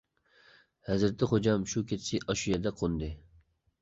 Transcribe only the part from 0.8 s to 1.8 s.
ھەزرىتى خوجام